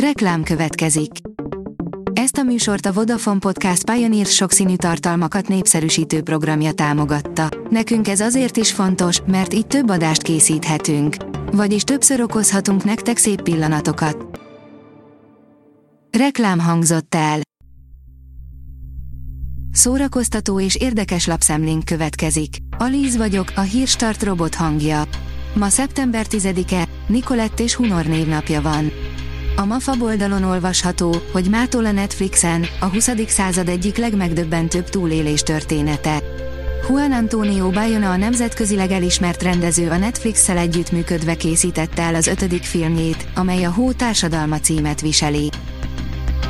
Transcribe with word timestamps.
Reklám 0.00 0.42
következik. 0.42 1.10
Ezt 2.12 2.36
a 2.36 2.42
műsort 2.42 2.86
a 2.86 2.92
Vodafone 2.92 3.38
Podcast 3.38 3.90
Pioneer 3.90 4.26
sokszínű 4.26 4.76
tartalmakat 4.76 5.48
népszerűsítő 5.48 6.22
programja 6.22 6.72
támogatta. 6.72 7.48
Nekünk 7.70 8.08
ez 8.08 8.20
azért 8.20 8.56
is 8.56 8.72
fontos, 8.72 9.20
mert 9.26 9.54
így 9.54 9.66
több 9.66 9.88
adást 9.90 10.22
készíthetünk. 10.22 11.16
Vagyis 11.52 11.82
többször 11.82 12.20
okozhatunk 12.20 12.84
nektek 12.84 13.16
szép 13.16 13.42
pillanatokat. 13.42 14.40
Reklám 16.18 16.58
hangzott 16.58 17.14
el. 17.14 17.40
Szórakoztató 19.72 20.60
és 20.60 20.74
érdekes 20.74 21.26
lapszemlénk 21.26 21.84
következik. 21.84 22.56
Alíz 22.78 23.16
vagyok, 23.16 23.52
a 23.54 23.60
hírstart 23.60 24.22
robot 24.22 24.54
hangja. 24.54 25.02
Ma 25.54 25.68
szeptember 25.68 26.26
10-e, 26.30 26.88
Nikolett 27.06 27.60
és 27.60 27.74
Hunor 27.74 28.06
névnapja 28.06 28.62
van. 28.62 28.90
A 29.58 29.64
MAFA 29.64 29.94
oldalon 30.00 30.42
olvasható, 30.42 31.16
hogy 31.32 31.48
mától 31.50 31.84
a 31.84 31.92
Netflixen 31.92 32.66
a 32.80 32.86
20. 32.86 33.10
század 33.26 33.68
egyik 33.68 33.96
legmegdöbbentőbb 33.96 34.88
túlélés 34.88 35.42
története. 35.42 36.22
Juan 36.88 37.12
Antonio 37.12 37.70
Bayona 37.70 38.10
a 38.10 38.16
nemzetközileg 38.16 38.90
elismert 38.90 39.42
rendező 39.42 39.90
a 39.90 39.96
Netflix-szel 39.96 40.58
együttműködve 40.58 41.36
készítette 41.36 42.02
el 42.02 42.14
az 42.14 42.26
ötödik 42.26 42.62
filmjét, 42.62 43.26
amely 43.34 43.64
a 43.64 43.70
Hó 43.70 43.92
társadalma 43.92 44.60
címet 44.60 45.00
viseli. 45.00 45.50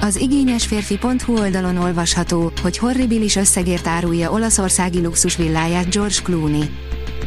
Az 0.00 0.16
igényes 0.16 0.66
férfi.hu 0.66 1.38
oldalon 1.38 1.76
olvasható, 1.76 2.52
hogy 2.62 2.78
horribilis 2.78 3.36
összegért 3.36 3.86
árulja 3.86 4.30
olaszországi 4.30 5.00
luxusvilláját 5.00 5.90
George 5.90 6.20
Clooney. 6.22 6.70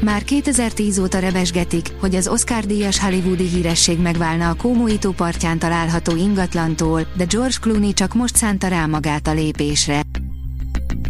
Már 0.03 0.23
2010 0.23 0.99
óta 0.99 1.19
rebesgetik, 1.19 1.87
hogy 1.99 2.15
az 2.15 2.27
Oscar-díjas 2.27 2.99
hollywoodi 2.99 3.47
híresség 3.47 3.99
megválna 3.99 4.49
a 4.49 4.53
Kómoító 4.53 5.11
partján 5.11 5.59
található 5.59 6.15
ingatlantól, 6.15 7.07
de 7.17 7.25
George 7.25 7.55
Clooney 7.61 7.93
csak 7.93 8.13
most 8.13 8.35
szánta 8.35 8.67
rá 8.67 8.85
magát 8.85 9.27
a 9.27 9.33
lépésre. 9.33 10.01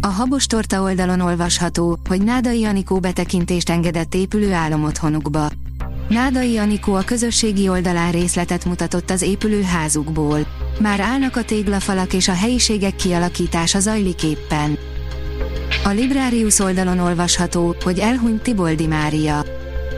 A 0.00 0.06
Habos 0.06 0.46
Torta 0.46 0.82
oldalon 0.82 1.20
olvasható, 1.20 1.98
hogy 2.08 2.22
Nádai 2.22 2.64
Anikó 2.64 3.00
betekintést 3.00 3.70
engedett 3.70 4.14
épülő 4.14 4.52
álomotthonukba. 4.52 5.50
Nádai 6.08 6.58
Anikó 6.58 6.94
a 6.94 7.02
közösségi 7.02 7.68
oldalán 7.68 8.12
részletet 8.12 8.64
mutatott 8.64 9.10
az 9.10 9.22
épülő 9.22 9.62
házukból. 9.62 10.46
Már 10.78 11.00
állnak 11.00 11.36
a 11.36 11.44
téglafalak 11.44 12.12
és 12.12 12.28
a 12.28 12.34
helyiségek 12.34 12.96
kialakítása 12.96 13.80
zajlik 13.80 14.22
éppen. 14.22 14.78
A 15.84 15.90
Librarius 15.90 16.58
oldalon 16.58 16.98
olvasható, 16.98 17.76
hogy 17.82 17.98
elhunyt 17.98 18.42
Tiboldi 18.42 18.86
Mária. 18.86 19.44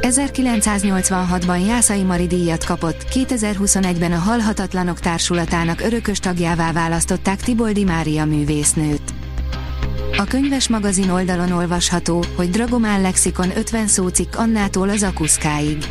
1986-ban 0.01 1.67
Jászai 1.67 2.03
Mari 2.03 2.27
díjat 2.27 2.65
kapott, 2.65 3.05
2021-ben 3.12 4.12
a 4.12 4.19
Halhatatlanok 4.19 5.01
Társulatának 5.01 5.81
örökös 5.81 6.19
tagjává 6.19 6.73
választották 6.73 7.41
Tiboldi 7.41 7.84
Mária 7.84 8.25
művésznőt. 8.25 9.14
A 10.17 10.25
könyves 10.25 10.69
magazin 10.69 11.11
oldalon 11.11 11.53
olvasható, 11.53 12.25
hogy 12.37 12.51
Dragomán 12.51 13.01
lexikon 13.01 13.57
50 13.57 13.87
szócikk 13.87 14.34
Annától 14.34 14.89
az 14.89 15.03
Akuszkáig. 15.03 15.84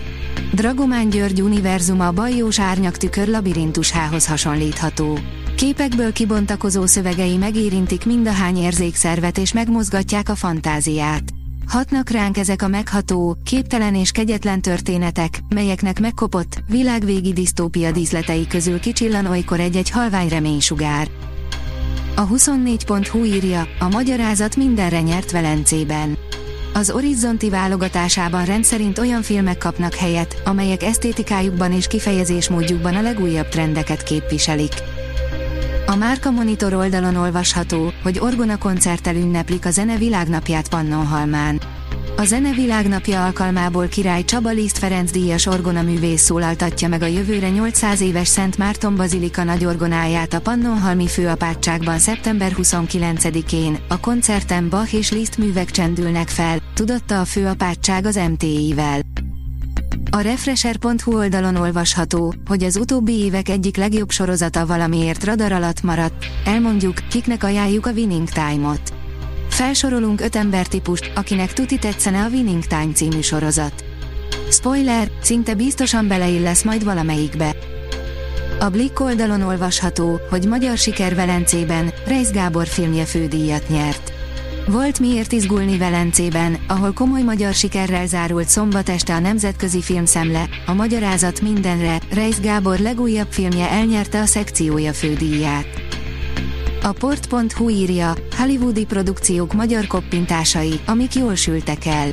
Dragomán 0.53 1.09
György 1.09 1.41
univerzuma 1.41 2.07
a 2.07 2.11
bajós 2.11 2.59
árnyaktükör 2.59 3.27
labirintusához 3.27 4.27
hasonlítható. 4.27 5.19
Képekből 5.55 6.13
kibontakozó 6.13 6.85
szövegei 6.85 7.37
megérintik 7.37 8.05
mindahány 8.05 8.57
érzékszervet 8.57 9.37
és 9.37 9.53
megmozgatják 9.53 10.29
a 10.29 10.35
fantáziát. 10.35 11.23
Hatnak 11.67 12.09
ránk 12.09 12.37
ezek 12.37 12.61
a 12.61 12.67
megható, 12.67 13.37
képtelen 13.43 13.95
és 13.95 14.11
kegyetlen 14.11 14.61
történetek, 14.61 15.39
melyeknek 15.53 15.99
megkopott, 15.99 16.63
világvégi 16.67 17.33
disztópia 17.33 17.91
díszletei 17.91 18.47
közül 18.47 18.79
kicsillan 18.79 19.25
olykor 19.25 19.59
egy-egy 19.59 19.89
halvány 19.89 20.27
reménysugár. 20.27 21.07
A 22.15 22.27
24.hu 22.27 23.23
írja, 23.23 23.67
a 23.79 23.87
magyarázat 23.87 24.55
mindenre 24.55 25.01
nyert 25.01 25.31
Velencében. 25.31 26.17
Az 26.73 26.89
Horizonti 26.89 27.49
válogatásában 27.49 28.45
rendszerint 28.45 28.97
olyan 28.97 29.21
filmek 29.21 29.57
kapnak 29.57 29.93
helyet, 29.93 30.41
amelyek 30.45 30.83
esztétikájukban 30.83 31.71
és 31.71 31.87
kifejezésmódjukban 31.87 32.95
a 32.95 33.01
legújabb 33.01 33.47
trendeket 33.47 34.03
képviselik. 34.03 34.73
A 35.95 35.97
Márka 35.97 36.31
Monitor 36.31 36.73
oldalon 36.73 37.15
olvasható, 37.15 37.93
hogy 38.03 38.19
Orgona 38.19 38.57
koncerttel 38.57 39.15
ünneplik 39.15 39.65
a 39.65 39.71
zene 39.71 39.97
világnapját 39.97 40.69
Pannonhalmán. 40.69 41.61
A 42.17 42.23
zene 42.23 42.51
világnapja 42.51 43.25
alkalmából 43.25 43.87
király 43.87 44.23
Csaba 44.23 44.49
Liszt 44.49 44.77
Ferenc 44.77 45.11
díjas 45.11 45.45
orgona 45.45 45.81
művész 45.81 46.21
szólaltatja 46.21 46.87
meg 46.87 47.01
a 47.01 47.05
jövőre 47.05 47.49
800 47.49 48.01
éves 48.01 48.27
Szent 48.27 48.57
Márton 48.57 48.95
Bazilika 48.95 49.43
nagy 49.43 49.65
orgonáját 49.65 50.33
a 50.33 50.41
Pannonhalmi 50.41 51.07
főapátságban 51.07 51.99
szeptember 51.99 52.51
29-én. 52.57 53.77
A 53.87 53.99
koncerten 53.99 54.69
Bach 54.69 54.93
és 54.93 55.11
Liszt 55.11 55.37
művek 55.37 55.71
csendülnek 55.71 56.27
fel, 56.27 56.57
tudotta 56.73 57.19
a 57.19 57.25
főapátság 57.25 58.05
az 58.05 58.19
MTI-vel. 58.31 58.99
A 60.15 60.21
Refresher.hu 60.21 61.17
oldalon 61.17 61.55
olvasható, 61.55 62.33
hogy 62.47 62.63
az 62.63 62.77
utóbbi 62.77 63.13
évek 63.13 63.49
egyik 63.49 63.77
legjobb 63.77 64.09
sorozata 64.09 64.65
valamiért 64.65 65.23
radar 65.23 65.51
alatt 65.51 65.81
maradt, 65.81 66.25
elmondjuk, 66.45 66.95
kiknek 67.09 67.43
ajánljuk 67.43 67.85
a 67.85 67.91
Winning 67.91 68.29
Time-ot. 68.29 68.93
Felsorolunk 69.49 70.21
öt 70.21 70.35
embertípust, 70.35 71.11
akinek 71.15 71.53
tuti 71.53 71.77
tetszene 71.77 72.23
a 72.23 72.27
Winning 72.27 72.65
Time 72.65 72.91
című 72.93 73.21
sorozat. 73.21 73.85
Spoiler, 74.49 75.11
szinte 75.21 75.53
biztosan 75.53 76.07
beleillesz 76.07 76.63
majd 76.63 76.83
valamelyikbe. 76.83 77.55
A 78.59 78.69
Blick 78.69 78.99
oldalon 78.99 79.41
olvasható, 79.41 80.19
hogy 80.29 80.47
magyar 80.47 80.77
siker 80.77 81.15
Velencében, 81.15 81.93
Reis 82.05 82.29
Gábor 82.29 82.67
filmje 82.67 83.05
fődíjat 83.05 83.69
nyert. 83.69 84.14
Volt 84.67 84.99
miért 84.99 85.31
izgulni 85.31 85.77
Velencében, 85.77 86.57
ahol 86.67 86.93
komoly 86.93 87.21
magyar 87.21 87.53
sikerrel 87.53 88.07
zárult 88.07 88.47
szombat 88.47 88.89
este 88.89 89.13
a 89.13 89.19
Nemzetközi 89.19 89.81
Filmszemle, 89.81 90.49
a 90.65 90.73
Magyarázat 90.73 91.41
mindenre, 91.41 91.99
Reis 92.11 92.39
Gábor 92.39 92.79
legújabb 92.79 93.31
filmje 93.31 93.69
elnyerte 93.69 94.21
a 94.21 94.25
szekciója 94.25 94.93
fődíját. 94.93 95.65
A 96.83 96.91
port.hu 96.91 97.69
írja, 97.69 98.13
hollywoodi 98.37 98.85
produkciók 98.85 99.53
magyar 99.53 99.87
koppintásai, 99.87 100.79
amik 100.85 101.15
jól 101.15 101.35
sültek 101.35 101.85
el. 101.85 102.09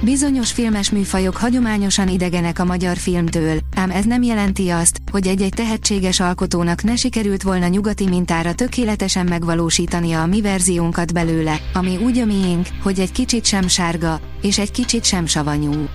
Bizonyos 0.00 0.52
filmes 0.52 0.90
műfajok 0.90 1.36
hagyományosan 1.36 2.08
idegenek 2.08 2.58
a 2.58 2.64
magyar 2.64 2.96
filmtől, 2.96 3.58
ám 3.76 3.90
ez 3.90 4.04
nem 4.04 4.22
jelenti 4.22 4.68
azt, 4.68 4.98
hogy 5.10 5.26
egy-egy 5.26 5.52
tehetséges 5.54 6.20
alkotónak 6.20 6.82
ne 6.82 6.96
sikerült 6.96 7.42
volna 7.42 7.66
nyugati 7.66 8.08
mintára 8.08 8.54
tökéletesen 8.54 9.26
megvalósítania 9.26 10.22
a 10.22 10.26
mi 10.26 10.40
verziónkat 10.40 11.12
belőle, 11.12 11.60
ami 11.72 11.96
úgy 11.96 12.18
a 12.18 12.24
miénk, 12.24 12.66
hogy 12.82 13.00
egy 13.00 13.12
kicsit 13.12 13.44
sem 13.44 13.68
sárga, 13.68 14.20
és 14.42 14.58
egy 14.58 14.70
kicsit 14.70 15.04
sem 15.04 15.26
savanyú. 15.26 15.88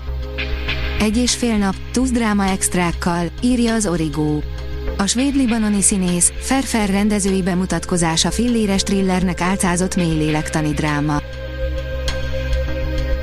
Egy 0.99 1.17
és 1.17 1.35
fél 1.35 1.57
nap, 1.57 1.75
túsz 1.91 2.11
dráma 2.11 2.45
extrákkal, 2.45 3.31
írja 3.41 3.73
az 3.73 3.87
Origó. 3.87 4.43
A 4.97 5.05
svéd-libanoni 5.05 5.81
színész, 5.81 6.31
Ferfer 6.39 6.89
rendezői 6.89 7.41
bemutatkozása 7.41 8.31
filléres 8.31 8.83
thrillernek 8.83 9.41
álcázott 9.41 9.95
mély 9.95 10.17
lélektani 10.17 10.71
dráma. 10.71 11.21